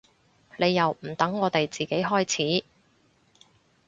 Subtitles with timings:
[0.57, 2.25] 你又唔等我哋自己開
[2.59, 2.65] 始